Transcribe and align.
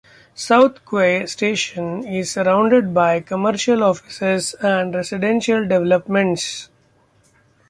South 0.33 0.79
Quay 0.89 1.27
station 1.27 2.03
is 2.07 2.31
surrounded 2.31 2.91
by 2.91 3.19
commercial 3.19 3.83
offices 3.83 4.55
and 4.55 4.95
residential 4.95 5.61
developments. 5.67 6.69